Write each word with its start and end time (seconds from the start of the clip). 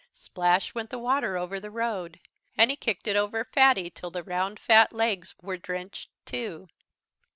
Splash 0.13 0.73
went 0.73 0.89
the 0.89 0.97
water 0.97 1.37
over 1.37 1.59
the 1.59 1.69
road. 1.69 2.19
And 2.57 2.71
he 2.71 2.75
kicked 2.75 3.07
it 3.07 3.15
over 3.15 3.45
Fatty 3.45 3.91
till 3.91 4.09
the 4.09 4.23
round 4.23 4.59
fat 4.59 4.91
legs 4.91 5.35
were 5.43 5.57
drenched 5.57 6.09
too. 6.25 6.69